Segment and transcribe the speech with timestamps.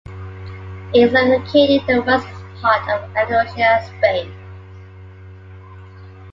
[0.95, 4.33] It is located in the western part of Andalucia, Spain.